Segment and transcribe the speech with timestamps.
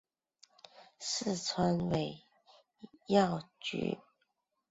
[0.97, 2.21] 四川尾
[3.05, 3.99] 药菊